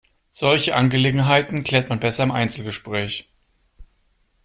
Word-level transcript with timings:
Solche 0.31 0.75
Angelegenheiten 0.75 1.63
klärt 1.63 1.89
man 1.89 1.99
besser 1.99 2.23
im 2.23 2.31
Einzelgespräch. 2.31 3.29